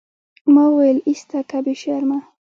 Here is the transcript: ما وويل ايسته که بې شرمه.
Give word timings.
ما 0.53 0.63
وويل 0.69 0.97
ايسته 1.07 1.39
که 1.49 1.57
بې 1.65 1.73
شرمه. 1.81 2.19